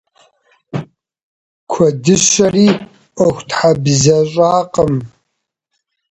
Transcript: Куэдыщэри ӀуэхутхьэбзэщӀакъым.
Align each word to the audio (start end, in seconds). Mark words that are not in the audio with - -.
Куэдыщэри 1.71 2.67
ӀуэхутхьэбзэщӀакъым. 3.17 4.95